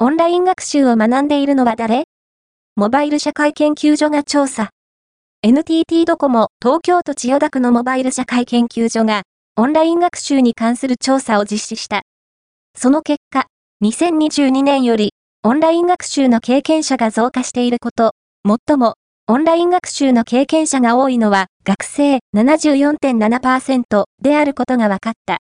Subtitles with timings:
[0.00, 2.04] オンライン学習を学んでいるのは誰？
[2.76, 4.70] モバイル社会研究所が調査。
[5.42, 9.22] NTT ドコモ東京都千代田区のモバイル社会研究所が、
[9.56, 12.02] オンライン学習に関する調査を実施した。
[12.76, 13.46] その結果、
[13.82, 18.12] 2022年より、オンライン学習の経験者が増加していること、
[18.46, 18.94] 最も、
[19.26, 25.36] オンライン学習の経験者が多いのは、学生74.7%であることが分かった。